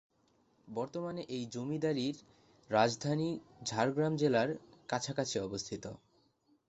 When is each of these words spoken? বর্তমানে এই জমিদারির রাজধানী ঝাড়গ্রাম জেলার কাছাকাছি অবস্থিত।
বর্তমানে 0.67 1.21
এই 1.35 1.43
জমিদারির 1.51 2.15
রাজধানী 2.69 3.29
ঝাড়গ্রাম 3.65 4.13
জেলার 4.17 4.49
কাছাকাছি 4.89 5.35
অবস্থিত। 5.39 5.83